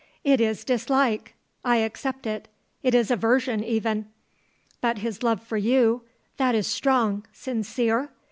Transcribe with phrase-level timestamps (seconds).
[0.23, 2.47] It is dislike; I accept it.
[2.81, 4.07] It is aversion, even.
[4.81, 6.01] But his love for you;
[6.37, 8.09] that is strong, sincere?